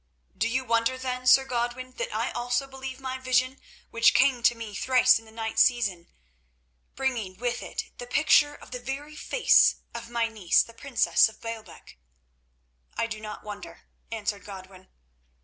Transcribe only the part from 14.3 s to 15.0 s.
Godwin.